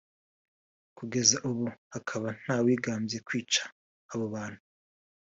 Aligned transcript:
kugeza 0.97 1.35
ubu 1.49 1.65
hakaba 1.93 2.27
ntawigambye 2.41 3.17
kwica 3.27 3.61
abo 4.13 4.25
bantu 4.33 4.61